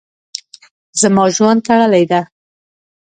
[0.99, 2.21] زما ژوند تړلی ده.